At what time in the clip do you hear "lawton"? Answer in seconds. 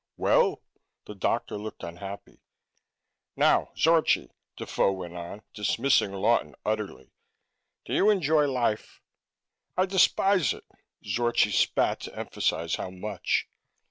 6.11-6.55